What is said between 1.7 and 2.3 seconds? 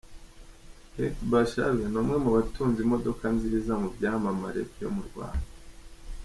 ni umwe mu